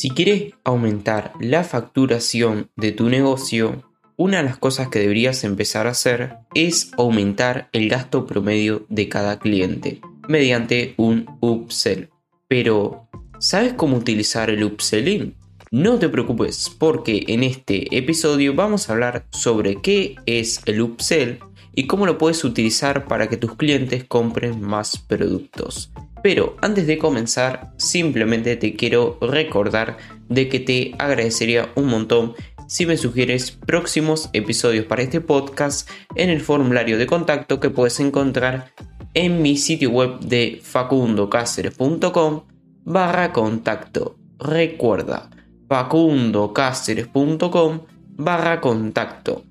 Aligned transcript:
Si 0.00 0.08
quieres 0.08 0.54
aumentar 0.64 1.34
la 1.40 1.62
facturación 1.62 2.70
de 2.74 2.92
tu 2.92 3.10
negocio, 3.10 3.84
una 4.16 4.38
de 4.38 4.44
las 4.44 4.56
cosas 4.56 4.88
que 4.88 4.98
deberías 4.98 5.44
empezar 5.44 5.86
a 5.86 5.90
hacer 5.90 6.38
es 6.54 6.90
aumentar 6.96 7.68
el 7.74 7.90
gasto 7.90 8.24
promedio 8.24 8.86
de 8.88 9.10
cada 9.10 9.38
cliente 9.38 10.00
mediante 10.26 10.94
un 10.96 11.26
upsell. 11.42 12.08
Pero, 12.48 13.10
¿sabes 13.40 13.74
cómo 13.74 13.98
utilizar 13.98 14.48
el 14.48 14.64
upselling? 14.64 15.34
No 15.70 15.98
te 15.98 16.08
preocupes 16.08 16.74
porque 16.78 17.24
en 17.26 17.42
este 17.44 17.94
episodio 17.94 18.54
vamos 18.54 18.88
a 18.88 18.94
hablar 18.94 19.26
sobre 19.32 19.82
qué 19.82 20.14
es 20.24 20.62
el 20.64 20.80
upsell 20.80 21.40
y 21.74 21.86
cómo 21.86 22.06
lo 22.06 22.16
puedes 22.16 22.42
utilizar 22.42 23.06
para 23.06 23.28
que 23.28 23.36
tus 23.36 23.54
clientes 23.54 24.04
compren 24.04 24.62
más 24.62 24.96
productos. 24.96 25.92
Pero 26.22 26.56
antes 26.60 26.86
de 26.86 26.98
comenzar, 26.98 27.72
simplemente 27.76 28.56
te 28.56 28.74
quiero 28.74 29.18
recordar 29.20 29.96
de 30.28 30.48
que 30.48 30.60
te 30.60 30.94
agradecería 30.98 31.70
un 31.74 31.86
montón 31.86 32.34
si 32.70 32.86
me 32.86 32.96
sugieres 32.96 33.50
próximos 33.50 34.30
episodios 34.32 34.86
para 34.86 35.02
este 35.02 35.20
podcast 35.20 35.90
en 36.14 36.30
el 36.30 36.40
formulario 36.40 36.98
de 36.98 37.06
contacto 37.06 37.58
que 37.58 37.70
puedes 37.70 37.98
encontrar 37.98 38.72
en 39.14 39.42
mi 39.42 39.56
sitio 39.56 39.90
web 39.90 40.20
de 40.20 40.60
facundocaceres.com 40.62 42.42
barra 42.84 43.32
contacto. 43.32 44.14
Recuerda, 44.38 45.30
facundocaceres.com 45.68 47.80
barra 48.10 48.60
contacto. 48.60 49.42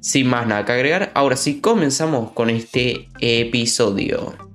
Sin 0.00 0.28
más 0.28 0.46
nada 0.46 0.64
que 0.64 0.72
agregar, 0.72 1.10
ahora 1.14 1.36
sí 1.36 1.60
comenzamos 1.60 2.32
con 2.32 2.50
este 2.50 3.08
episodio. 3.20 4.47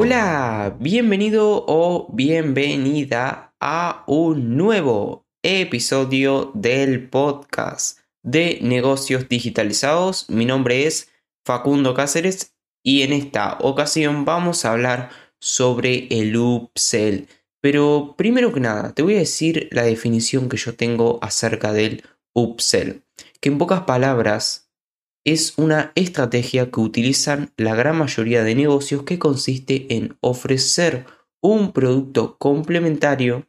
Hola, 0.00 0.76
bienvenido 0.78 1.64
o 1.66 2.06
bienvenida 2.12 3.52
a 3.58 4.04
un 4.06 4.56
nuevo 4.56 5.26
episodio 5.42 6.52
del 6.54 7.08
podcast 7.08 7.98
de 8.22 8.60
negocios 8.62 9.28
digitalizados. 9.28 10.30
Mi 10.30 10.44
nombre 10.44 10.86
es 10.86 11.10
Facundo 11.44 11.94
Cáceres 11.94 12.54
y 12.84 13.02
en 13.02 13.12
esta 13.12 13.58
ocasión 13.60 14.24
vamos 14.24 14.64
a 14.64 14.70
hablar 14.70 15.10
sobre 15.40 16.06
el 16.12 16.36
upsell. 16.36 17.26
Pero 17.60 18.14
primero 18.16 18.52
que 18.52 18.60
nada, 18.60 18.94
te 18.94 19.02
voy 19.02 19.16
a 19.16 19.18
decir 19.26 19.68
la 19.72 19.82
definición 19.82 20.48
que 20.48 20.58
yo 20.58 20.76
tengo 20.76 21.18
acerca 21.22 21.72
del 21.72 22.04
upsell, 22.34 23.02
que 23.40 23.48
en 23.48 23.58
pocas 23.58 23.80
palabras 23.80 24.67
es 25.32 25.54
una 25.58 25.92
estrategia 25.94 26.70
que 26.70 26.80
utilizan 26.80 27.52
la 27.56 27.74
gran 27.74 27.98
mayoría 27.98 28.42
de 28.42 28.54
negocios 28.54 29.02
que 29.02 29.18
consiste 29.18 29.86
en 29.94 30.16
ofrecer 30.20 31.04
un 31.42 31.72
producto 31.72 32.38
complementario 32.38 33.46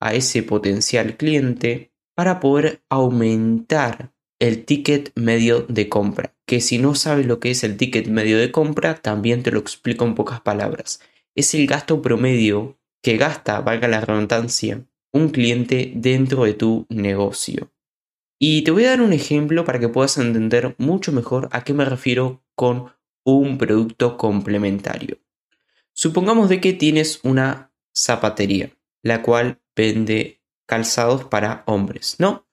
a 0.00 0.14
ese 0.14 0.42
potencial 0.42 1.16
cliente 1.16 1.92
para 2.16 2.40
poder 2.40 2.82
aumentar 2.88 4.12
el 4.40 4.64
ticket 4.64 5.12
medio 5.14 5.62
de 5.68 5.88
compra. 5.88 6.34
Que 6.44 6.60
si 6.60 6.78
no 6.78 6.96
sabes 6.96 7.26
lo 7.26 7.38
que 7.38 7.52
es 7.52 7.62
el 7.62 7.76
ticket 7.76 8.08
medio 8.08 8.36
de 8.38 8.50
compra, 8.50 8.96
también 8.96 9.44
te 9.44 9.52
lo 9.52 9.60
explico 9.60 10.04
en 10.04 10.16
pocas 10.16 10.40
palabras. 10.40 11.00
Es 11.36 11.54
el 11.54 11.68
gasto 11.68 12.02
promedio 12.02 12.80
que 13.00 13.16
gasta, 13.16 13.60
valga 13.60 13.86
la 13.86 14.00
redundancia, 14.00 14.84
un 15.12 15.28
cliente 15.28 15.92
dentro 15.94 16.44
de 16.44 16.54
tu 16.54 16.86
negocio. 16.88 17.70
Y 18.44 18.62
te 18.62 18.72
voy 18.72 18.86
a 18.86 18.90
dar 18.90 19.02
un 19.02 19.12
ejemplo 19.12 19.64
para 19.64 19.78
que 19.78 19.88
puedas 19.88 20.18
entender 20.18 20.74
mucho 20.76 21.12
mejor 21.12 21.48
a 21.52 21.62
qué 21.62 21.74
me 21.74 21.84
refiero 21.84 22.42
con 22.56 22.92
un 23.24 23.56
producto 23.56 24.16
complementario. 24.16 25.18
Supongamos 25.92 26.48
de 26.48 26.60
que 26.60 26.72
tienes 26.72 27.20
una 27.22 27.72
zapatería, 27.94 28.76
la 29.00 29.22
cual 29.22 29.60
vende 29.76 30.42
calzados 30.66 31.22
para 31.22 31.62
hombres, 31.68 32.16
¿no? 32.18 32.48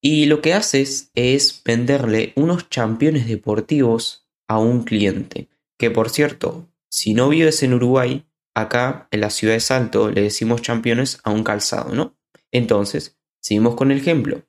Y 0.00 0.26
lo 0.26 0.40
que 0.40 0.54
haces 0.54 1.10
es 1.16 1.62
venderle 1.64 2.32
unos 2.36 2.70
championes 2.70 3.26
deportivos 3.26 4.28
a 4.46 4.60
un 4.60 4.84
cliente, 4.84 5.48
que 5.76 5.90
por 5.90 6.10
cierto, 6.10 6.68
si 6.88 7.12
no 7.12 7.28
vives 7.28 7.64
en 7.64 7.74
Uruguay, 7.74 8.24
acá 8.54 9.08
en 9.10 9.22
la 9.22 9.30
ciudad 9.30 9.54
de 9.54 9.60
Salto 9.60 10.12
le 10.12 10.22
decimos 10.22 10.62
championes 10.62 11.18
a 11.24 11.32
un 11.32 11.42
calzado, 11.42 11.92
¿no? 11.92 12.16
Entonces, 12.52 13.18
seguimos 13.40 13.74
con 13.74 13.90
el 13.90 13.98
ejemplo. 13.98 14.44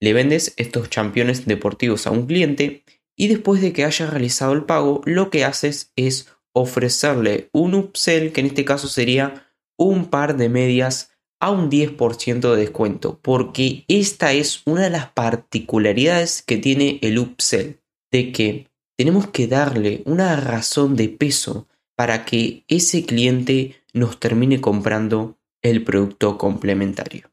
Le 0.00 0.12
vendes 0.12 0.54
estos 0.56 0.90
championes 0.90 1.46
deportivos 1.46 2.06
a 2.06 2.10
un 2.10 2.26
cliente 2.26 2.84
y 3.16 3.28
después 3.28 3.60
de 3.60 3.72
que 3.72 3.84
haya 3.84 4.06
realizado 4.06 4.52
el 4.52 4.64
pago, 4.64 5.02
lo 5.04 5.28
que 5.28 5.44
haces 5.44 5.92
es 5.96 6.28
ofrecerle 6.52 7.50
un 7.52 7.74
upsell, 7.74 8.32
que 8.32 8.40
en 8.40 8.46
este 8.46 8.64
caso 8.64 8.88
sería 8.88 9.52
un 9.76 10.06
par 10.06 10.36
de 10.36 10.48
medias 10.48 11.10
a 11.40 11.50
un 11.50 11.70
10% 11.70 12.52
de 12.52 12.56
descuento, 12.56 13.20
porque 13.22 13.84
esta 13.88 14.32
es 14.32 14.62
una 14.66 14.82
de 14.82 14.90
las 14.90 15.10
particularidades 15.10 16.42
que 16.42 16.56
tiene 16.56 16.98
el 17.02 17.18
upsell, 17.18 17.80
de 18.10 18.32
que 18.32 18.68
tenemos 18.96 19.28
que 19.28 19.46
darle 19.46 20.02
una 20.04 20.36
razón 20.36 20.96
de 20.96 21.08
peso 21.08 21.68
para 21.96 22.24
que 22.24 22.64
ese 22.68 23.04
cliente 23.04 23.82
nos 23.92 24.18
termine 24.18 24.60
comprando 24.60 25.38
el 25.62 25.84
producto 25.84 26.38
complementario 26.38 27.30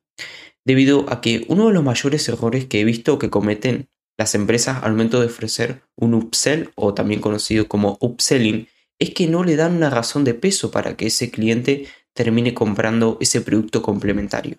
debido 0.66 1.06
a 1.10 1.22
que 1.22 1.46
uno 1.48 1.68
de 1.68 1.74
los 1.74 1.84
mayores 1.84 2.28
errores 2.28 2.66
que 2.66 2.82
he 2.82 2.84
visto 2.84 3.20
que 3.20 3.30
cometen 3.30 3.88
las 4.18 4.36
empresas 4.36 4.84
al 4.84 4.92
momento 4.92 5.20
de 5.20 5.28
ofrecer 5.28 5.84
un 5.96 6.14
upsell 6.14 6.72
o 6.76 6.94
también 6.94 7.22
conocido 7.22 7.68
como 7.68 7.98
upselling 8.02 8.68
es 9.00 9.12
que 9.12 9.28
no 9.28 9.44
le 9.44 9.56
dan 9.56 9.76
una 9.76 9.90
razón 9.90 10.24
de 10.24 10.34
peso 10.34 10.72
para 10.72 10.96
que 10.96 11.08
ese 11.08 11.30
cliente 11.30 11.88
termine 12.14 12.54
comprando 12.54 13.18
ese 13.20 13.42
producto 13.42 13.82
complementario. 13.82 14.58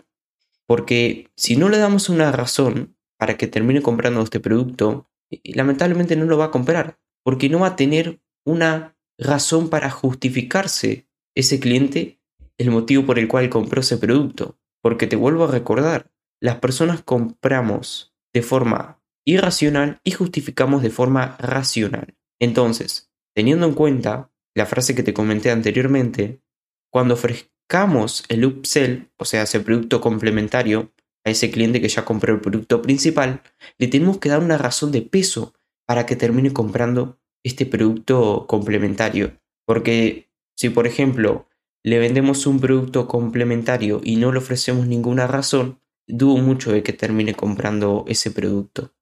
Porque 0.67 1.31
si 1.37 1.57
no 1.57 1.69
le 1.69 1.79
damos 1.79 2.09
una 2.09 2.31
razón 2.33 2.97
para 3.19 3.37
que 3.37 3.47
termine 3.47 3.81
comprando 3.81 4.21
este 4.23 4.41
producto, 4.41 5.09
lamentablemente 5.45 6.17
no 6.17 6.27
lo 6.27 6.37
va 6.37 6.47
a 6.47 6.51
comprar, 6.51 6.99
porque 7.23 7.49
no 7.49 7.61
va 7.61 7.69
a 7.69 7.77
tener 7.77 8.21
una 8.45 8.97
razón 9.19 9.71
para 9.71 9.91
justificarse 9.91 11.09
ese 11.35 11.59
cliente 11.59 12.21
el 12.59 12.71
motivo 12.71 13.07
por 13.07 13.19
el 13.19 13.29
cual 13.29 13.49
compró 13.49 13.81
ese 13.81 13.97
producto. 13.97 14.59
Porque 14.87 15.09
te 15.09 15.17
vuelvo 15.17 15.47
a 15.47 15.51
recordar, 15.51 16.13
las 16.41 16.61
personas 16.61 17.03
compramos 17.03 18.15
de 18.33 18.43
forma 18.43 19.03
irracional 19.27 20.01
y 20.05 20.13
justificamos 20.13 20.81
de 20.81 20.91
forma 20.91 21.37
racional. 21.41 22.15
Entonces, 22.41 23.11
teniendo 23.35 23.67
en 23.67 23.75
cuenta 23.75 24.31
la 24.55 24.65
frase 24.65 24.95
que 24.95 25.03
te 25.03 25.13
comenté 25.13 25.51
anteriormente, 25.51 26.41
cuando 26.89 27.15
ofrezcamos 27.15 28.27
el 28.29 28.45
upsell, 28.45 29.11
o 29.19 29.25
sea, 29.25 29.43
ese 29.43 29.59
producto 29.59 30.01
complementario 30.01 30.93
a 31.25 31.31
ese 31.31 31.51
cliente 31.51 31.81
que 31.81 31.89
ya 31.89 32.05
compró 32.05 32.33
el 32.33 32.41
producto 32.41 32.81
principal, 32.81 33.43
le 33.79 33.89
tenemos 33.89 34.19
que 34.19 34.29
dar 34.29 34.39
una 34.39 34.57
razón 34.57 34.93
de 34.93 35.03
peso 35.03 35.53
para 35.85 36.07
que 36.07 36.15
termine 36.15 36.53
comprando 36.53 37.19
este 37.43 37.67
producto 37.67 38.47
complementario. 38.47 39.37
Porque 39.67 40.31
si, 40.57 40.71
por 40.71 40.87
ejemplo, 40.87 41.49
le 41.87 42.01
vendemos 42.01 42.49
un 42.49 42.59
producto 42.59 43.07
complementario 43.07 44.01
y 44.03 44.17
no 44.17 44.33
le 44.33 44.39
ofrecemos 44.39 44.89
ninguna 44.89 45.29
razón, 45.29 45.79
dudo 46.09 46.37
mucho 46.39 46.73
de 46.73 46.83
que 46.83 46.93
termine 46.93 47.33
comprando 47.33 48.05
ese 48.09 48.33
producto. 48.33 48.93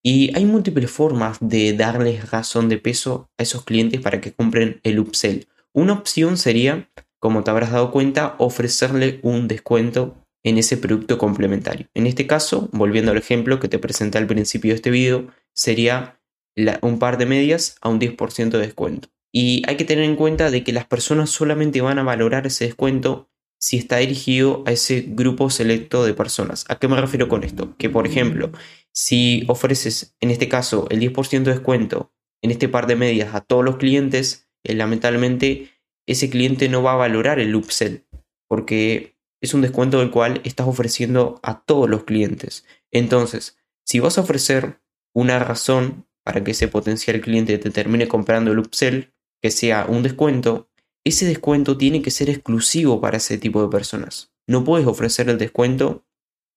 Y 0.00 0.32
hay 0.36 0.44
múltiples 0.44 0.88
formas 0.92 1.38
de 1.40 1.72
darles 1.72 2.30
razón 2.30 2.68
de 2.68 2.78
peso 2.78 3.28
a 3.36 3.42
esos 3.42 3.64
clientes 3.64 4.00
para 4.00 4.20
que 4.20 4.32
compren 4.32 4.78
el 4.84 5.00
upsell. 5.00 5.48
Una 5.72 5.92
opción 5.92 6.36
sería, 6.36 6.88
como 7.18 7.42
te 7.42 7.50
habrás 7.50 7.72
dado 7.72 7.90
cuenta, 7.90 8.36
ofrecerle 8.38 9.18
un 9.24 9.48
descuento 9.48 10.14
en 10.44 10.56
ese 10.56 10.76
producto 10.76 11.18
complementario. 11.18 11.88
En 11.94 12.06
este 12.06 12.28
caso, 12.28 12.68
volviendo 12.70 13.10
al 13.10 13.18
ejemplo 13.18 13.58
que 13.58 13.68
te 13.68 13.80
presenté 13.80 14.18
al 14.18 14.28
principio 14.28 14.70
de 14.70 14.76
este 14.76 14.92
video, 14.92 15.26
sería 15.52 16.20
un 16.80 17.00
par 17.00 17.18
de 17.18 17.26
medias 17.26 17.74
a 17.80 17.88
un 17.88 17.98
10% 17.98 18.50
de 18.50 18.58
descuento. 18.58 19.08
Y 19.32 19.62
hay 19.68 19.76
que 19.76 19.84
tener 19.84 20.04
en 20.04 20.16
cuenta 20.16 20.50
de 20.50 20.64
que 20.64 20.72
las 20.72 20.86
personas 20.86 21.30
solamente 21.30 21.80
van 21.80 21.98
a 21.98 22.02
valorar 22.02 22.46
ese 22.46 22.64
descuento 22.64 23.28
si 23.58 23.76
está 23.76 23.98
dirigido 23.98 24.64
a 24.66 24.72
ese 24.72 25.04
grupo 25.06 25.50
selecto 25.50 26.04
de 26.04 26.14
personas. 26.14 26.64
¿A 26.68 26.78
qué 26.78 26.88
me 26.88 27.00
refiero 27.00 27.28
con 27.28 27.44
esto? 27.44 27.76
Que 27.76 27.90
por 27.90 28.06
ejemplo, 28.06 28.50
si 28.92 29.44
ofreces 29.48 30.16
en 30.20 30.30
este 30.30 30.48
caso 30.48 30.86
el 30.90 31.00
10% 31.00 31.44
de 31.44 31.52
descuento 31.52 32.12
en 32.42 32.50
este 32.50 32.68
par 32.68 32.86
de 32.86 32.96
medias 32.96 33.34
a 33.34 33.42
todos 33.42 33.64
los 33.64 33.76
clientes, 33.76 34.48
eh, 34.64 34.74
lamentablemente 34.74 35.70
ese 36.06 36.30
cliente 36.30 36.68
no 36.68 36.82
va 36.82 36.94
a 36.94 36.96
valorar 36.96 37.38
el 37.38 37.54
upsell 37.54 38.06
porque 38.48 39.16
es 39.40 39.54
un 39.54 39.60
descuento 39.60 40.00
del 40.00 40.10
cual 40.10 40.40
estás 40.44 40.66
ofreciendo 40.66 41.38
a 41.42 41.62
todos 41.62 41.88
los 41.88 42.04
clientes. 42.04 42.64
Entonces, 42.90 43.58
si 43.84 44.00
vas 44.00 44.18
a 44.18 44.22
ofrecer 44.22 44.80
una 45.14 45.38
razón 45.38 46.06
para 46.24 46.42
que 46.42 46.50
ese 46.50 46.68
potencial 46.68 47.20
cliente 47.20 47.58
te 47.58 47.70
termine 47.70 48.08
comprando 48.08 48.52
el 48.52 48.58
upsell, 48.58 49.12
que 49.42 49.50
sea 49.50 49.86
un 49.88 50.02
descuento, 50.02 50.68
ese 51.04 51.26
descuento 51.26 51.76
tiene 51.76 52.02
que 52.02 52.10
ser 52.10 52.28
exclusivo 52.28 53.00
para 53.00 53.16
ese 53.16 53.38
tipo 53.38 53.62
de 53.62 53.68
personas. 53.68 54.32
No 54.46 54.64
puedes 54.64 54.86
ofrecer 54.86 55.28
el 55.28 55.38
descuento 55.38 56.04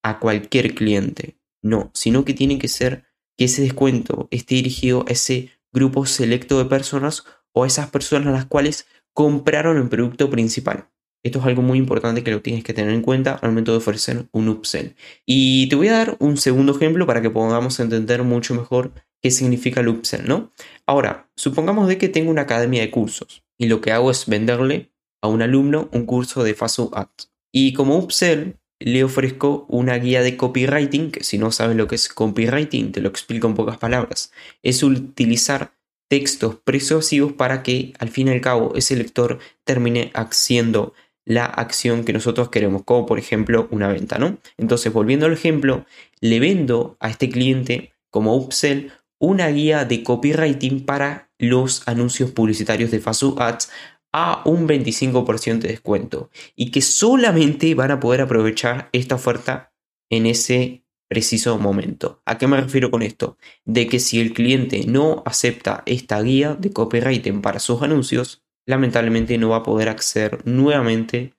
a 0.03 0.19
cualquier 0.19 0.75
cliente, 0.75 1.37
no, 1.61 1.91
sino 1.93 2.25
que 2.25 2.33
tiene 2.33 2.59
que 2.59 2.67
ser 2.67 3.05
que 3.37 3.45
ese 3.45 3.61
descuento 3.61 4.27
esté 4.31 4.55
dirigido 4.55 5.05
a 5.07 5.11
ese 5.11 5.51
grupo 5.71 6.05
selecto 6.05 6.57
de 6.57 6.65
personas 6.65 7.23
o 7.53 7.63
a 7.63 7.67
esas 7.67 7.89
personas 7.89 8.27
a 8.27 8.31
las 8.31 8.45
cuales 8.45 8.87
compraron 9.13 9.77
el 9.77 9.89
producto 9.89 10.29
principal. 10.29 10.89
Esto 11.23 11.39
es 11.39 11.45
algo 11.45 11.61
muy 11.61 11.77
importante 11.77 12.23
que 12.23 12.31
lo 12.31 12.41
tienes 12.41 12.65
que 12.65 12.73
tener 12.73 12.93
en 12.93 13.01
cuenta 13.01 13.35
al 13.35 13.51
momento 13.51 13.71
de 13.71 13.77
ofrecer 13.77 14.27
un 14.33 14.49
upsell. 14.49 14.95
Y 15.25 15.69
te 15.69 15.77
voy 15.77 15.87
a 15.87 15.93
dar 15.93 16.17
un 16.19 16.35
segundo 16.35 16.75
ejemplo 16.75 17.07
para 17.07 17.21
que 17.21 17.29
podamos 17.29 17.79
entender 17.79 18.23
mucho 18.23 18.53
mejor 18.53 18.91
qué 19.23 19.31
significa 19.31 19.81
upsell, 19.81 20.27
¿no? 20.27 20.51
Ahora, 20.85 21.31
supongamos 21.35 21.87
de 21.87 21.97
que 21.97 22.09
tengo 22.09 22.29
una 22.29 22.41
academia 22.41 22.81
de 22.81 22.91
cursos 22.91 23.43
y 23.57 23.67
lo 23.67 23.79
que 23.79 23.93
hago 23.93 24.11
es 24.11 24.27
venderle 24.27 24.91
a 25.21 25.29
un 25.29 25.41
alumno 25.41 25.89
un 25.93 26.05
curso 26.05 26.43
de 26.43 26.53
Facebook 26.53 26.97
Ads. 26.97 27.31
Y 27.51 27.73
como 27.73 27.97
upsell 27.97 28.57
le 28.79 29.03
ofrezco 29.05 29.65
una 29.69 29.95
guía 29.97 30.21
de 30.21 30.35
copywriting, 30.35 31.11
que 31.11 31.23
si 31.23 31.37
no 31.37 31.53
sabes 31.53 31.77
lo 31.77 31.87
que 31.87 31.95
es 31.95 32.09
copywriting, 32.09 32.91
te 32.91 32.99
lo 32.99 33.07
explico 33.07 33.47
en 33.47 33.53
pocas 33.53 33.77
palabras. 33.77 34.33
Es 34.61 34.83
utilizar 34.83 35.71
textos 36.09 36.55
persuasivos 36.55 37.31
para 37.31 37.63
que 37.63 37.93
al 37.99 38.09
fin 38.09 38.27
y 38.27 38.31
al 38.31 38.41
cabo 38.41 38.73
ese 38.75 38.97
lector 38.97 39.39
termine 39.63 40.11
haciendo 40.13 40.93
la 41.23 41.45
acción 41.45 42.03
que 42.03 42.11
nosotros 42.11 42.49
queremos, 42.49 42.83
como 42.83 43.05
por 43.05 43.19
ejemplo 43.19 43.69
una 43.71 43.87
venta, 43.87 44.19
¿no? 44.19 44.37
Entonces, 44.57 44.91
volviendo 44.91 45.27
al 45.27 45.33
ejemplo, 45.33 45.85
le 46.19 46.41
vendo 46.41 46.97
a 46.99 47.09
este 47.09 47.29
cliente 47.29 47.93
como 48.09 48.35
upsell 48.35 48.91
una 49.23 49.47
guía 49.47 49.85
de 49.85 50.03
copywriting 50.03 50.85
para 50.85 51.31
los 51.39 51.87
anuncios 51.87 52.31
publicitarios 52.31 52.91
de 52.91 52.99
Facebook 52.99 53.41
Ads 53.41 53.71
a 54.11 54.41
un 54.43 54.67
25% 54.67 55.59
de 55.59 55.69
descuento 55.69 56.29
y 56.57 56.71
que 56.71 56.81
solamente 56.81 57.73
van 57.73 57.91
a 57.91 58.01
poder 58.01 58.19
aprovechar 58.19 58.89
esta 58.91 59.15
oferta 59.15 59.73
en 60.09 60.25
ese 60.25 60.83
preciso 61.09 61.57
momento. 61.57 62.21
¿A 62.25 62.37
qué 62.37 62.47
me 62.47 62.59
refiero 62.59 62.91
con 62.91 63.01
esto? 63.01 63.37
De 63.63 63.87
que 63.87 63.99
si 63.99 64.19
el 64.19 64.33
cliente 64.33 64.83
no 64.85 65.23
acepta 65.25 65.83
esta 65.85 66.21
guía 66.21 66.55
de 66.55 66.73
copywriting 66.73 67.41
para 67.41 67.59
sus 67.59 67.81
anuncios, 67.81 68.43
lamentablemente 68.67 69.37
no 69.37 69.49
va 69.49 69.57
a 69.57 69.63
poder 69.63 69.87
acceder 69.87 70.45
nuevamente 70.45 71.33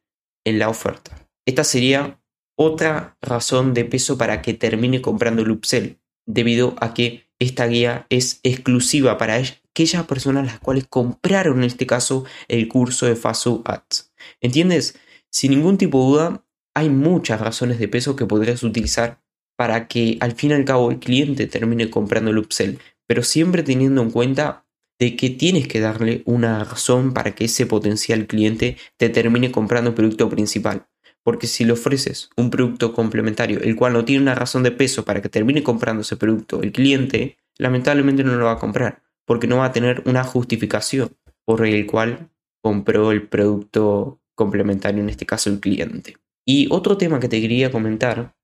en 0.46 0.58
la 0.58 0.70
oferta. 0.70 1.28
Esta 1.46 1.64
sería 1.64 2.18
otra 2.56 3.18
razón 3.20 3.74
de 3.74 3.84
peso 3.84 4.16
para 4.16 4.40
que 4.40 4.54
termine 4.54 5.02
comprando 5.02 5.42
el 5.42 5.50
upsell, 5.50 5.98
debido 6.26 6.76
a 6.80 6.94
que 6.94 7.23
esta 7.38 7.66
guía 7.66 8.06
es 8.10 8.40
exclusiva 8.42 9.18
para 9.18 9.36
aquellas 9.36 10.04
personas 10.06 10.46
las 10.46 10.60
cuales 10.60 10.86
compraron 10.88 11.58
en 11.58 11.64
este 11.64 11.86
caso 11.86 12.24
el 12.48 12.68
curso 12.68 13.06
de 13.06 13.16
Faso 13.16 13.62
Ads. 13.64 14.12
¿Entiendes? 14.40 14.98
Sin 15.30 15.50
ningún 15.50 15.78
tipo 15.78 15.98
de 15.98 16.06
duda, 16.06 16.46
hay 16.74 16.88
muchas 16.90 17.40
razones 17.40 17.78
de 17.78 17.88
peso 17.88 18.16
que 18.16 18.26
podrías 18.26 18.62
utilizar 18.62 19.20
para 19.56 19.88
que 19.88 20.16
al 20.20 20.32
fin 20.32 20.50
y 20.50 20.54
al 20.54 20.64
cabo 20.64 20.90
el 20.90 20.98
cliente 20.98 21.46
termine 21.46 21.90
comprando 21.90 22.30
el 22.30 22.38
upsell, 22.38 22.78
pero 23.06 23.22
siempre 23.22 23.62
teniendo 23.62 24.02
en 24.02 24.10
cuenta 24.10 24.66
de 24.98 25.16
que 25.16 25.30
tienes 25.30 25.68
que 25.68 25.80
darle 25.80 26.22
una 26.24 26.64
razón 26.64 27.12
para 27.12 27.34
que 27.34 27.46
ese 27.46 27.66
potencial 27.66 28.26
cliente 28.26 28.76
te 28.96 29.08
termine 29.08 29.50
comprando 29.50 29.90
el 29.90 29.96
producto 29.96 30.28
principal. 30.28 30.86
Porque 31.24 31.46
si 31.46 31.64
le 31.64 31.72
ofreces 31.72 32.30
un 32.36 32.50
producto 32.50 32.92
complementario, 32.92 33.60
el 33.60 33.76
cual 33.76 33.94
no 33.94 34.04
tiene 34.04 34.22
una 34.22 34.34
razón 34.34 34.62
de 34.62 34.70
peso 34.70 35.04
para 35.04 35.22
que 35.22 35.30
termine 35.30 35.62
comprando 35.62 36.02
ese 36.02 36.16
producto, 36.16 36.62
el 36.62 36.70
cliente 36.70 37.38
lamentablemente 37.56 38.22
no 38.22 38.36
lo 38.36 38.44
va 38.44 38.52
a 38.52 38.58
comprar, 38.58 39.02
porque 39.24 39.46
no 39.46 39.56
va 39.58 39.66
a 39.66 39.72
tener 39.72 40.02
una 40.06 40.22
justificación 40.22 41.16
por 41.44 41.66
el 41.66 41.86
cual 41.86 42.30
compró 42.62 43.10
el 43.10 43.26
producto 43.26 44.20
complementario, 44.34 45.02
en 45.02 45.08
este 45.08 45.26
caso 45.26 45.50
el 45.50 45.60
cliente. 45.60 46.16
Y 46.46 46.68
otro 46.70 46.96
tema 46.98 47.20
que 47.20 47.28
te 47.28 47.40
quería 47.40 47.70
comentar 47.70 48.36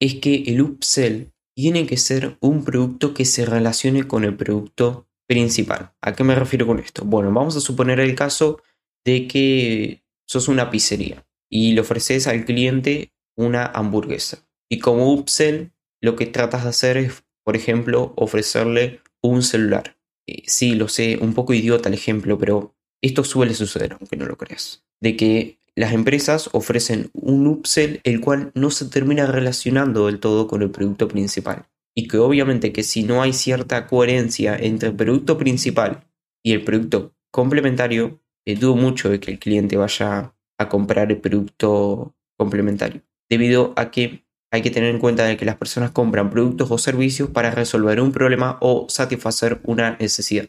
es 0.00 0.14
que 0.14 0.44
el 0.46 0.60
upsell 0.60 1.32
tiene 1.56 1.86
que 1.86 1.96
ser 1.96 2.36
un 2.40 2.64
producto 2.64 3.14
que 3.14 3.24
se 3.24 3.44
relacione 3.44 4.06
con 4.06 4.22
el 4.22 4.36
producto 4.36 5.08
principal. 5.26 5.92
¿A 6.00 6.14
qué 6.14 6.22
me 6.22 6.36
refiero 6.36 6.66
con 6.66 6.78
esto? 6.78 7.04
Bueno, 7.04 7.32
vamos 7.32 7.56
a 7.56 7.60
suponer 7.60 7.98
el 7.98 8.14
caso 8.14 8.62
de 9.04 9.26
que 9.26 10.04
sos 10.26 10.48
una 10.48 10.70
pizzería 10.70 11.26
y 11.50 11.72
le 11.72 11.80
ofreces 11.80 12.26
al 12.26 12.44
cliente 12.44 13.12
una 13.36 13.66
hamburguesa. 13.66 14.46
Y 14.68 14.78
como 14.80 15.12
upsell, 15.12 15.72
lo 16.00 16.16
que 16.16 16.26
tratas 16.26 16.64
de 16.64 16.70
hacer 16.70 16.96
es, 16.96 17.24
por 17.44 17.56
ejemplo, 17.56 18.12
ofrecerle 18.16 19.00
un 19.22 19.42
celular. 19.42 19.96
Eh, 20.26 20.42
sí, 20.46 20.74
lo 20.74 20.88
sé, 20.88 21.18
un 21.20 21.34
poco 21.34 21.54
idiota 21.54 21.88
el 21.88 21.94
ejemplo, 21.94 22.38
pero 22.38 22.74
esto 23.02 23.24
suele 23.24 23.54
suceder, 23.54 23.96
aunque 23.98 24.16
no 24.16 24.26
lo 24.26 24.36
creas. 24.36 24.84
De 25.00 25.16
que 25.16 25.58
las 25.74 25.92
empresas 25.92 26.50
ofrecen 26.52 27.10
un 27.12 27.46
upsell 27.46 28.00
el 28.02 28.20
cual 28.20 28.50
no 28.54 28.70
se 28.70 28.86
termina 28.86 29.26
relacionando 29.26 30.06
del 30.06 30.18
todo 30.18 30.48
con 30.48 30.62
el 30.62 30.70
producto 30.70 31.08
principal. 31.08 31.66
Y 31.94 32.08
que 32.08 32.18
obviamente 32.18 32.72
que 32.72 32.82
si 32.82 33.04
no 33.04 33.22
hay 33.22 33.32
cierta 33.32 33.86
coherencia 33.86 34.56
entre 34.56 34.90
el 34.90 34.96
producto 34.96 35.38
principal 35.38 36.04
y 36.42 36.52
el 36.52 36.64
producto 36.64 37.14
complementario, 37.30 38.20
eh, 38.44 38.56
dudo 38.56 38.76
mucho 38.76 39.08
de 39.08 39.20
que 39.20 39.30
el 39.30 39.38
cliente 39.38 39.76
vaya 39.76 40.34
a 40.58 40.68
comprar 40.68 41.10
el 41.10 41.18
producto 41.18 42.14
complementario, 42.36 43.02
debido 43.28 43.72
a 43.76 43.90
que 43.90 44.26
hay 44.50 44.62
que 44.62 44.70
tener 44.70 44.90
en 44.90 45.00
cuenta 45.00 45.24
de 45.24 45.36
que 45.36 45.44
las 45.44 45.56
personas 45.56 45.90
compran 45.90 46.30
productos 46.30 46.70
o 46.70 46.78
servicios 46.78 47.30
para 47.30 47.50
resolver 47.50 48.00
un 48.00 48.12
problema 48.12 48.58
o 48.60 48.86
satisfacer 48.88 49.60
una 49.64 49.96
necesidad. 49.98 50.48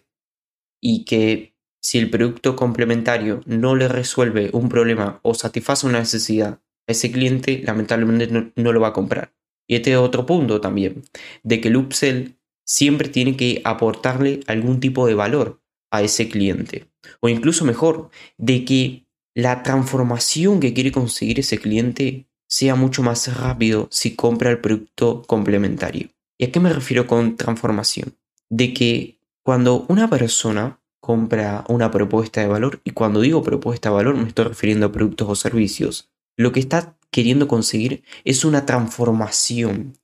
Y 0.81 1.03
que 1.03 1.55
si 1.81 1.97
el 1.97 2.09
producto 2.09 2.55
complementario 2.55 3.41
no 3.45 3.75
le 3.75 3.87
resuelve 3.87 4.49
un 4.53 4.69
problema 4.69 5.19
o 5.23 5.33
satisface 5.33 5.85
una 5.85 5.99
necesidad, 5.99 6.61
ese 6.87 7.11
cliente 7.11 7.61
lamentablemente 7.63 8.51
no, 8.55 8.71
lo 8.73 8.79
va 8.79 8.89
a 8.89 8.93
comprar. 8.93 9.33
Y 9.67 9.75
este 9.75 9.91
es 9.91 9.97
otro 9.97 10.25
punto 10.25 10.61
también, 10.61 11.03
de 11.43 11.61
que 11.61 11.67
el 11.67 11.77
upsell 11.77 12.39
siempre 12.65 13.09
tiene 13.09 13.37
que 13.37 13.61
aportarle 13.65 14.39
algún 14.47 14.79
tipo 14.79 15.05
de 15.07 15.13
valor 15.13 15.61
a 15.91 16.01
ese 16.01 16.29
cliente. 16.29 16.89
O 17.19 17.29
incluso 17.29 17.65
mejor, 17.65 18.09
de 18.37 18.65
que 18.65 19.08
la 19.35 19.63
transformación 19.63 20.59
que 20.59 20.73
quiere 20.73 20.91
conseguir 20.91 21.39
ese 21.39 21.57
cliente 21.57 22.27
sea 22.47 22.75
mucho 22.75 23.03
más 23.03 23.33
rápido 23.37 23.87
si 23.91 24.15
compra 24.15 24.49
el 24.49 24.59
producto 24.59 25.21
complementario. 25.27 26.09
¿Y 26.37 26.45
a 26.45 26.51
qué 26.51 26.59
me 26.59 26.73
refiero 26.73 27.05
con 27.05 27.37
transformación? 27.37 28.15
De 28.49 28.73
que 28.73 29.19
cuando 29.43 29.85
una 29.87 30.09
persona 30.09 30.81
compra 30.99 31.63
una 31.69 31.91
propuesta 31.91 32.41
de 32.41 32.47
valor, 32.47 32.81
y 32.83 32.91
cuando 32.91 33.21
digo 33.21 33.43
propuesta 33.43 33.89
de 33.89 33.95
valor 33.95 34.15
me 34.15 34.27
estoy 34.27 34.45
refiriendo 34.45 34.87
a 34.87 34.91
productos 34.91 35.29
o 35.29 35.35
servicios, 35.35 36.11
lo 36.37 36.51
que 36.51 36.59
está 36.59 36.97
queriendo 37.11 37.47
conseguir 37.47 38.03
es 38.23 38.45
una 38.45 38.65
transformación. 38.65 39.97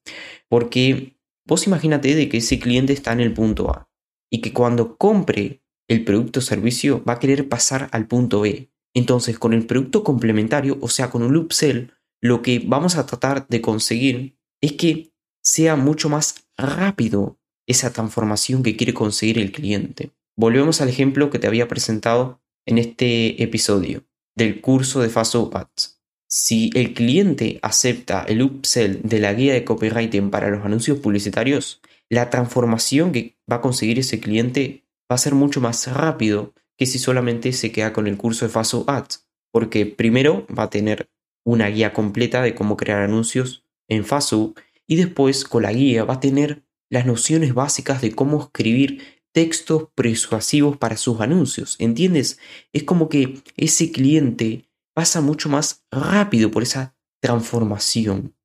Porque 0.50 1.18
vos 1.46 1.68
imagínate 1.68 2.16
de 2.16 2.30
que 2.30 2.38
ese 2.38 2.60
cliente 2.60 2.94
está 2.94 3.14
en 3.14 3.22
el 3.22 3.34
punto 3.34 3.70
A 3.72 3.90
y 4.30 4.42
que 4.42 4.54
cuando 4.54 4.98
compre 4.98 5.62
el 5.88 6.04
producto 6.04 6.40
o 6.40 6.44
servicio 6.44 7.04
va 7.04 7.14
a 7.14 7.20
querer 7.20 7.48
pasar 7.48 7.90
al 7.92 8.08
punto 8.08 8.42
B. 8.42 8.70
Entonces, 8.96 9.38
con 9.38 9.54
el 9.54 9.68
producto 9.68 10.04
complementario, 10.04 10.78
o 10.82 10.88
sea, 10.88 11.12
con 11.12 11.22
un 11.22 11.36
upsell, 11.36 11.92
lo 12.22 12.42
que 12.42 12.64
vamos 12.66 12.96
a 12.96 13.06
tratar 13.06 13.46
de 13.48 13.62
conseguir 13.62 14.38
es 14.62 14.74
que 14.74 15.12
sea 15.44 15.76
mucho 15.76 16.10
más 16.10 16.48
rápido 16.58 17.38
esa 17.68 17.92
transformación 17.92 18.64
que 18.64 18.76
quiere 18.76 18.94
conseguir 18.94 19.38
el 19.38 19.52
cliente. 19.52 20.12
Volvemos 20.38 20.82
al 20.82 20.90
ejemplo 20.90 21.30
que 21.30 21.40
te 21.40 21.48
había 21.48 21.68
presentado 21.68 22.42
en 22.66 22.78
este 22.78 23.44
episodio 23.44 24.06
del 24.36 24.62
curso 24.62 25.02
de 25.02 25.10
Faso 25.10 25.52
Ads. 25.54 26.02
Si 26.28 26.72
el 26.74 26.94
cliente 26.94 27.60
acepta 27.62 28.24
el 28.24 28.42
upsell 28.42 29.02
de 29.04 29.20
la 29.20 29.34
guía 29.34 29.54
de 29.54 29.64
copywriting 29.64 30.32
para 30.32 30.50
los 30.50 30.66
anuncios 30.66 31.00
publicitarios, 31.00 31.82
la 32.10 32.30
transformación 32.30 33.12
que 33.12 33.38
va 33.52 33.58
a 33.58 33.62
conseguir 33.62 34.00
ese 34.00 34.20
cliente 34.20 34.86
va 35.12 35.16
a 35.16 35.20
ser 35.20 35.36
mucho 35.36 35.62
más 35.62 35.88
rápido 35.94 36.54
que 36.78 36.86
si 36.86 37.00
solamente 37.00 37.54
se 37.54 37.72
queda 37.72 37.94
con 37.94 38.08
el 38.08 38.18
curso 38.18 38.46
de 38.46 38.52
Faso 38.52 38.84
Ads, 38.88 39.28
porque 39.52 39.86
primero 39.86 40.46
va 40.48 40.64
a 40.64 40.70
tener 40.70 41.10
una 41.46 41.68
guía 41.68 41.94
completa 41.94 42.42
de 42.42 42.56
cómo 42.56 42.76
crear 42.76 43.02
anuncios 43.02 43.64
en 43.88 44.04
Facebook 44.04 44.60
y 44.88 44.96
después 44.96 45.46
con 45.46 45.64
la 45.64 45.74
guía 45.74 46.04
va 46.04 46.16
a 46.16 46.20
tener 46.20 46.66
las 46.90 47.06
nociones 47.06 47.54
básicas 47.54 48.02
de 48.02 48.14
cómo 48.14 48.42
escribir 48.44 49.02
textos 49.32 49.90
persuasivos 49.96 50.78
para 50.78 50.98
sus 50.98 51.20
anuncios. 51.22 51.76
¿Entiendes? 51.80 52.40
Es 52.74 52.84
como 52.84 53.10
que 53.10 53.42
ese 53.58 53.92
cliente 53.92 54.70
pasa 54.94 55.22
mucho 55.22 55.50
más 55.50 55.86
rápido 55.92 56.52
por 56.52 56.64
esa 56.64 56.96
transformación. 57.22 58.36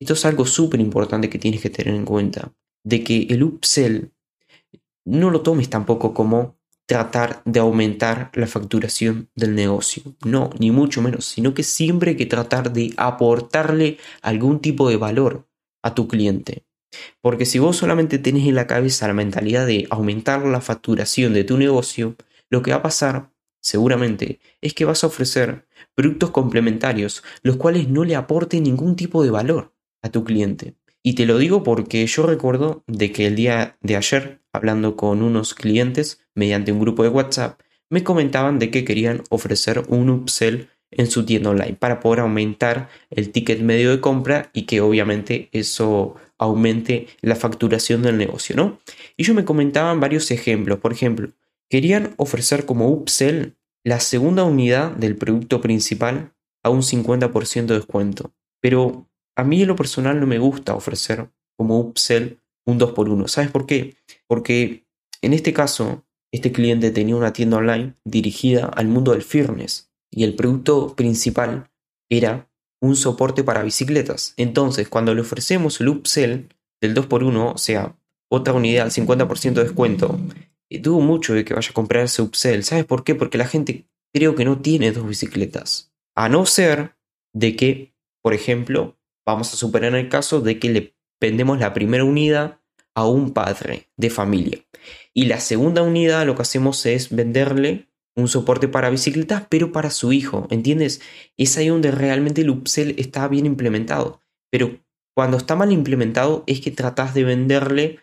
Esto 0.00 0.14
es 0.14 0.24
algo 0.24 0.44
súper 0.44 0.80
importante 0.80 1.30
que 1.30 1.38
tienes 1.38 1.60
que 1.60 1.70
tener 1.70 1.94
en 1.94 2.04
cuenta. 2.04 2.52
De 2.84 3.04
que 3.04 3.28
el 3.30 3.42
upsell 3.42 4.10
no 5.06 5.30
lo 5.30 5.42
tomes 5.42 5.70
tampoco 5.70 6.12
como 6.12 6.58
tratar 6.86 7.42
de 7.44 7.60
aumentar 7.60 8.30
la 8.34 8.46
facturación 8.46 9.30
del 9.34 9.54
negocio. 9.54 10.02
No, 10.24 10.50
ni 10.58 10.70
mucho 10.70 11.00
menos, 11.02 11.24
sino 11.24 11.54
que 11.54 11.62
siempre 11.62 12.10
hay 12.10 12.16
que 12.16 12.26
tratar 12.26 12.72
de 12.72 12.92
aportarle 12.96 13.98
algún 14.22 14.60
tipo 14.60 14.88
de 14.88 14.96
valor 14.96 15.48
a 15.82 15.94
tu 15.94 16.08
cliente. 16.08 16.64
Porque 17.20 17.46
si 17.46 17.58
vos 17.58 17.76
solamente 17.76 18.18
tenés 18.18 18.46
en 18.46 18.54
la 18.54 18.66
cabeza 18.66 19.08
la 19.08 19.14
mentalidad 19.14 19.66
de 19.66 19.86
aumentar 19.90 20.44
la 20.46 20.60
facturación 20.60 21.32
de 21.32 21.44
tu 21.44 21.58
negocio, 21.58 22.16
lo 22.50 22.62
que 22.62 22.70
va 22.70 22.78
a 22.78 22.82
pasar 22.82 23.30
seguramente 23.60 24.40
es 24.60 24.74
que 24.74 24.84
vas 24.84 25.02
a 25.02 25.06
ofrecer 25.06 25.66
productos 25.94 26.30
complementarios 26.30 27.24
los 27.42 27.56
cuales 27.56 27.88
no 27.88 28.04
le 28.04 28.14
aporten 28.14 28.62
ningún 28.62 28.94
tipo 28.94 29.24
de 29.24 29.30
valor 29.30 29.74
a 30.02 30.10
tu 30.10 30.22
cliente. 30.22 30.74
Y 31.06 31.14
te 31.14 31.26
lo 31.26 31.36
digo 31.36 31.62
porque 31.62 32.06
yo 32.06 32.24
recuerdo 32.24 32.82
de 32.86 33.12
que 33.12 33.26
el 33.26 33.36
día 33.36 33.76
de 33.82 33.96
ayer, 33.96 34.40
hablando 34.54 34.96
con 34.96 35.22
unos 35.22 35.52
clientes 35.52 36.26
mediante 36.34 36.72
un 36.72 36.80
grupo 36.80 37.02
de 37.02 37.10
WhatsApp, 37.10 37.60
me 37.90 38.02
comentaban 38.02 38.58
de 38.58 38.70
que 38.70 38.86
querían 38.86 39.22
ofrecer 39.28 39.82
un 39.88 40.08
upsell 40.08 40.70
en 40.90 41.10
su 41.10 41.26
tienda 41.26 41.50
online 41.50 41.74
para 41.74 42.00
poder 42.00 42.20
aumentar 42.20 42.88
el 43.10 43.32
ticket 43.32 43.60
medio 43.60 43.90
de 43.90 44.00
compra 44.00 44.48
y 44.54 44.62
que 44.62 44.80
obviamente 44.80 45.50
eso 45.52 46.14
aumente 46.38 47.08
la 47.20 47.36
facturación 47.36 48.00
del 48.00 48.16
negocio, 48.16 48.56
¿no? 48.56 48.78
Y 49.18 49.24
yo 49.24 49.34
me 49.34 49.44
comentaban 49.44 50.00
varios 50.00 50.30
ejemplos, 50.30 50.78
por 50.78 50.92
ejemplo, 50.92 51.32
querían 51.68 52.14
ofrecer 52.16 52.64
como 52.64 52.88
upsell 52.88 53.56
la 53.84 54.00
segunda 54.00 54.44
unidad 54.44 54.92
del 54.92 55.16
producto 55.16 55.60
principal 55.60 56.32
a 56.62 56.70
un 56.70 56.80
50% 56.80 57.66
de 57.66 57.74
descuento, 57.74 58.32
pero 58.60 59.06
a 59.36 59.44
mí 59.44 59.62
en 59.62 59.68
lo 59.68 59.76
personal 59.76 60.20
no 60.20 60.26
me 60.26 60.38
gusta 60.38 60.74
ofrecer 60.74 61.30
como 61.56 61.78
upsell 61.78 62.38
un 62.66 62.78
2x1. 62.78 63.28
¿Sabes 63.28 63.50
por 63.50 63.66
qué? 63.66 63.96
Porque 64.26 64.84
en 65.22 65.32
este 65.32 65.52
caso, 65.52 66.04
este 66.32 66.52
cliente 66.52 66.90
tenía 66.90 67.16
una 67.16 67.32
tienda 67.32 67.58
online 67.58 67.94
dirigida 68.04 68.66
al 68.66 68.88
mundo 68.88 69.12
del 69.12 69.22
fitness 69.22 69.90
y 70.10 70.24
el 70.24 70.34
producto 70.34 70.94
principal 70.94 71.70
era 72.10 72.50
un 72.82 72.96
soporte 72.96 73.42
para 73.42 73.62
bicicletas. 73.62 74.34
Entonces, 74.36 74.88
cuando 74.88 75.14
le 75.14 75.22
ofrecemos 75.22 75.80
el 75.80 75.88
upsell 75.88 76.48
del 76.80 76.94
2x1, 76.94 77.54
o 77.54 77.58
sea, 77.58 77.96
otra 78.30 78.52
unidad 78.52 78.84
al 78.84 78.90
50% 78.90 79.54
de 79.54 79.62
descuento, 79.62 80.18
eh, 80.68 80.78
dudo 80.80 81.00
mucho 81.00 81.34
de 81.34 81.44
que 81.44 81.54
vaya 81.54 81.70
a 81.70 81.74
comprar 81.74 82.04
ese 82.04 82.20
upsell. 82.20 82.62
¿Sabes 82.62 82.84
por 82.84 83.04
qué? 83.04 83.14
Porque 83.14 83.38
la 83.38 83.46
gente 83.46 83.86
creo 84.12 84.34
que 84.34 84.44
no 84.44 84.60
tiene 84.60 84.92
dos 84.92 85.06
bicicletas. 85.06 85.92
A 86.14 86.28
no 86.28 86.46
ser 86.46 86.96
de 87.32 87.56
que, 87.56 87.94
por 88.22 88.34
ejemplo, 88.34 88.98
vamos 89.26 89.52
a 89.52 89.56
superar 89.56 89.94
el 89.94 90.08
caso 90.08 90.40
de 90.40 90.58
que 90.58 90.70
le 90.70 90.96
vendemos 91.20 91.58
la 91.58 91.72
primera 91.72 92.04
unidad 92.04 92.60
a 92.94 93.06
un 93.06 93.32
padre 93.32 93.90
de 93.96 94.10
familia. 94.10 94.58
Y 95.12 95.26
la 95.26 95.40
segunda 95.40 95.82
unidad 95.82 96.26
lo 96.26 96.34
que 96.34 96.42
hacemos 96.42 96.84
es 96.86 97.14
venderle 97.14 97.88
un 98.16 98.28
soporte 98.28 98.68
para 98.68 98.90
bicicletas, 98.90 99.46
pero 99.48 99.72
para 99.72 99.90
su 99.90 100.12
hijo, 100.12 100.46
¿entiendes? 100.50 101.00
Es 101.36 101.56
ahí 101.56 101.68
donde 101.68 101.90
realmente 101.90 102.42
el 102.42 102.50
upsell 102.50 102.94
está 102.98 103.26
bien 103.28 103.46
implementado. 103.46 104.20
Pero 104.50 104.78
cuando 105.14 105.36
está 105.36 105.56
mal 105.56 105.72
implementado 105.72 106.44
es 106.46 106.60
que 106.60 106.70
tratas 106.70 107.14
de 107.14 107.24
venderle 107.24 107.98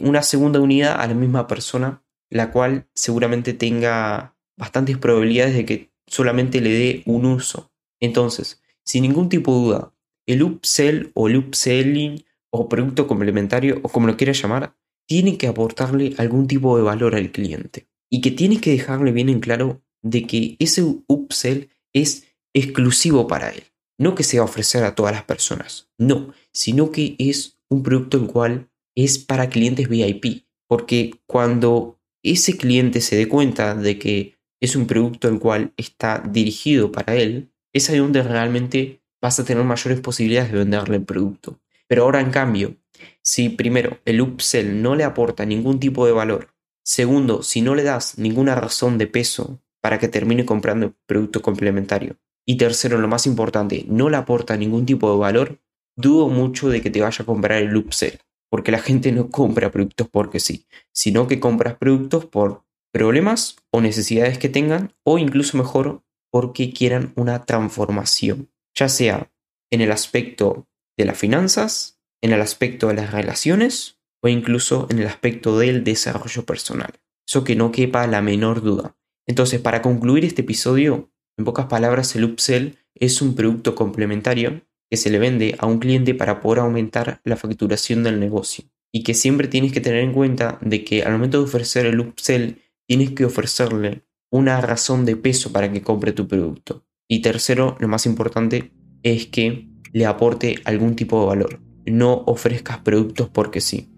una 0.00 0.22
segunda 0.22 0.60
unidad 0.60 1.00
a 1.00 1.06
la 1.06 1.14
misma 1.14 1.46
persona, 1.46 2.04
la 2.30 2.50
cual 2.52 2.88
seguramente 2.94 3.54
tenga 3.54 4.36
bastantes 4.56 4.98
probabilidades 4.98 5.54
de 5.54 5.64
que 5.64 5.92
solamente 6.06 6.60
le 6.60 6.70
dé 6.70 7.02
un 7.06 7.26
uso. 7.26 7.72
Entonces, 8.00 8.62
sin 8.84 9.02
ningún 9.02 9.28
tipo 9.28 9.52
de 9.52 9.64
duda, 9.64 9.92
el 10.26 10.42
upsell 10.42 11.10
o 11.14 11.28
el 11.28 11.36
upselling 11.36 12.24
o 12.50 12.68
producto 12.68 13.06
complementario 13.06 13.80
o 13.82 13.88
como 13.88 14.06
lo 14.06 14.16
quieras 14.16 14.40
llamar, 14.40 14.76
tiene 15.06 15.38
que 15.38 15.46
aportarle 15.46 16.14
algún 16.18 16.46
tipo 16.46 16.76
de 16.76 16.82
valor 16.82 17.14
al 17.14 17.30
cliente 17.30 17.88
y 18.10 18.20
que 18.20 18.30
tienes 18.30 18.60
que 18.60 18.70
dejarle 18.70 19.12
bien 19.12 19.28
en 19.28 19.40
claro 19.40 19.82
de 20.02 20.26
que 20.26 20.56
ese 20.58 20.82
upsell 21.06 21.68
es 21.92 22.26
exclusivo 22.54 23.26
para 23.26 23.50
él. 23.50 23.64
No 23.98 24.14
que 24.14 24.24
sea 24.24 24.42
ofrecer 24.42 24.84
a 24.84 24.94
todas 24.94 25.12
las 25.12 25.24
personas, 25.24 25.88
no, 25.98 26.34
sino 26.52 26.90
que 26.90 27.16
es 27.18 27.58
un 27.70 27.82
producto 27.82 28.18
el 28.18 28.26
cual 28.26 28.68
es 28.94 29.18
para 29.18 29.48
clientes 29.48 29.88
VIP. 29.88 30.44
Porque 30.68 31.20
cuando 31.26 32.00
ese 32.22 32.56
cliente 32.56 33.00
se 33.00 33.16
dé 33.16 33.28
cuenta 33.28 33.74
de 33.74 33.98
que 33.98 34.34
es 34.60 34.74
un 34.76 34.86
producto 34.86 35.28
el 35.28 35.38
cual 35.38 35.72
está 35.76 36.18
dirigido 36.18 36.92
para 36.92 37.16
él, 37.16 37.52
es 37.72 37.88
ahí 37.88 37.98
donde 37.98 38.22
realmente 38.22 39.00
vas 39.26 39.38
a 39.40 39.44
tener 39.44 39.64
mayores 39.64 40.00
posibilidades 40.00 40.52
de 40.52 40.58
venderle 40.58 40.96
el 40.96 41.04
producto. 41.04 41.60
Pero 41.86 42.04
ahora 42.04 42.20
en 42.20 42.30
cambio, 42.30 42.76
si 43.22 43.48
primero 43.48 43.98
el 44.04 44.20
upsell 44.20 44.80
no 44.82 44.94
le 44.94 45.04
aporta 45.04 45.44
ningún 45.44 45.78
tipo 45.78 46.06
de 46.06 46.12
valor 46.12 46.56
Segundo, 46.88 47.42
si 47.42 47.62
no 47.62 47.74
le 47.74 47.82
das 47.82 48.16
ninguna 48.16 48.54
razón 48.54 48.96
de 48.96 49.08
peso 49.08 49.60
para 49.82 49.98
que 49.98 50.06
termine 50.06 50.46
comprando 50.46 50.86
el 50.86 50.94
producto 51.04 51.42
complementario. 51.42 52.16
Y 52.46 52.58
tercero, 52.58 52.96
lo 52.98 53.08
más 53.08 53.26
importante, 53.26 53.84
no 53.88 54.08
le 54.08 54.16
aporta 54.16 54.56
ningún 54.56 54.86
tipo 54.86 55.10
de 55.10 55.18
valor, 55.18 55.60
dudo 55.96 56.28
mucho 56.28 56.68
de 56.68 56.80
que 56.80 56.90
te 56.90 57.02
vaya 57.02 57.24
a 57.24 57.26
comprar 57.26 57.60
el 57.60 57.76
upsell. 57.76 58.20
Porque 58.48 58.70
la 58.70 58.78
gente 58.78 59.10
no 59.10 59.30
compra 59.30 59.72
productos 59.72 60.08
porque 60.08 60.38
sí, 60.38 60.68
sino 60.92 61.26
que 61.26 61.40
compras 61.40 61.74
productos 61.74 62.24
por 62.24 62.62
problemas 62.92 63.56
o 63.72 63.80
necesidades 63.80 64.38
que 64.38 64.48
tengan 64.48 64.92
o 65.02 65.18
incluso 65.18 65.58
mejor 65.58 66.04
porque 66.30 66.72
quieran 66.72 67.12
una 67.16 67.44
transformación, 67.44 68.48
ya 68.76 68.88
sea 68.88 69.32
en 69.72 69.80
el 69.80 69.90
aspecto 69.90 70.68
de 70.96 71.06
las 71.06 71.18
finanzas, 71.18 72.00
en 72.22 72.32
el 72.32 72.40
aspecto 72.40 72.88
de 72.88 72.94
las 72.94 73.10
relaciones 73.10 73.98
o 74.22 74.28
incluso 74.28 74.86
en 74.90 75.00
el 75.00 75.06
aspecto 75.06 75.58
del 75.58 75.82
desarrollo 75.82 76.44
personal. 76.44 76.92
Eso 77.26 77.42
que 77.42 77.56
no 77.56 77.72
quepa 77.72 78.06
la 78.06 78.22
menor 78.22 78.62
duda. 78.62 78.96
Entonces, 79.26 79.60
para 79.60 79.82
concluir 79.82 80.24
este 80.24 80.42
episodio, 80.42 81.10
en 81.36 81.44
pocas 81.44 81.66
palabras, 81.66 82.14
el 82.14 82.24
upsell 82.24 82.78
es 82.94 83.20
un 83.20 83.34
producto 83.34 83.74
complementario 83.74 84.62
que 84.88 84.96
se 84.96 85.10
le 85.10 85.18
vende 85.18 85.56
a 85.58 85.66
un 85.66 85.78
cliente 85.78 86.14
para 86.14 86.40
poder 86.40 86.60
aumentar 86.60 87.20
la 87.24 87.36
facturación 87.36 88.04
del 88.04 88.20
negocio. 88.20 88.64
Y 88.92 89.02
que 89.02 89.14
siempre 89.14 89.48
tienes 89.48 89.72
que 89.72 89.80
tener 89.80 90.00
en 90.00 90.12
cuenta 90.12 90.58
de 90.62 90.84
que 90.84 91.02
al 91.02 91.12
momento 91.12 91.38
de 91.38 91.44
ofrecer 91.44 91.86
el 91.86 92.00
upsell, 92.00 92.62
tienes 92.86 93.10
que 93.10 93.24
ofrecerle 93.24 94.06
una 94.30 94.60
razón 94.60 95.04
de 95.04 95.16
peso 95.16 95.52
para 95.52 95.70
que 95.72 95.82
compre 95.82 96.12
tu 96.12 96.28
producto. 96.28 96.85
Y 97.08 97.22
tercero, 97.22 97.76
lo 97.78 97.86
más 97.86 98.04
importante, 98.06 98.72
es 99.04 99.26
que 99.26 99.68
le 99.92 100.06
aporte 100.06 100.56
algún 100.64 100.96
tipo 100.96 101.20
de 101.20 101.26
valor. 101.26 101.60
No 101.84 102.24
ofrezcas 102.26 102.78
productos 102.78 103.28
porque 103.28 103.60
sí. 103.60 103.92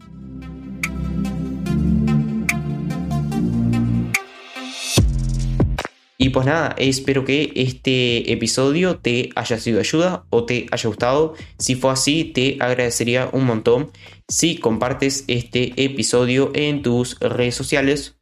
Y 6.21 6.31
pues 6.31 6.45
nada, 6.45 6.75
espero 6.77 7.25
que 7.25 7.53
este 7.55 8.31
episodio 8.31 8.99
te 8.99 9.31
haya 9.37 9.57
sido 9.57 9.77
de 9.77 9.83
ayuda 9.83 10.25
o 10.29 10.45
te 10.45 10.67
haya 10.71 10.89
gustado. 10.89 11.35
Si 11.59 11.77
fue 11.77 11.93
así, 11.93 12.25
te 12.25 12.59
agradecería 12.61 13.31
un 13.33 13.47
montón 13.47 13.91
si 14.27 14.59
compartes 14.59 15.25
este 15.29 15.73
episodio 15.83 16.51
en 16.55 16.83
tus 16.83 17.19
redes 17.21 17.55
sociales. 17.55 18.19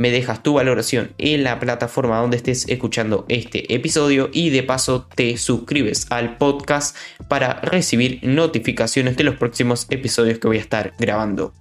Me 0.00 0.10
dejas 0.10 0.42
tu 0.42 0.54
valoración 0.54 1.12
en 1.18 1.44
la 1.44 1.60
plataforma 1.60 2.16
donde 2.16 2.38
estés 2.38 2.66
escuchando 2.70 3.26
este 3.28 3.74
episodio 3.74 4.30
y 4.32 4.48
de 4.48 4.62
paso 4.62 5.06
te 5.14 5.36
suscribes 5.36 6.06
al 6.08 6.38
podcast 6.38 6.96
para 7.28 7.60
recibir 7.60 8.18
notificaciones 8.22 9.18
de 9.18 9.24
los 9.24 9.36
próximos 9.36 9.86
episodios 9.90 10.38
que 10.38 10.48
voy 10.48 10.56
a 10.56 10.60
estar 10.60 10.94
grabando. 10.98 11.52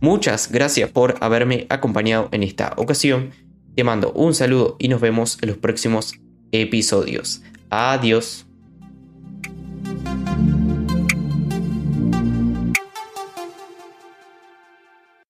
Muchas 0.00 0.50
gracias 0.50 0.88
por 0.88 1.16
haberme 1.20 1.66
acompañado 1.68 2.30
en 2.32 2.44
esta 2.44 2.72
ocasión. 2.78 3.32
Te 3.74 3.84
mando 3.84 4.10
un 4.12 4.32
saludo 4.32 4.76
y 4.78 4.88
nos 4.88 5.02
vemos 5.02 5.36
en 5.42 5.50
los 5.50 5.58
próximos 5.58 6.14
episodios. 6.52 7.42
Adiós. 7.68 8.45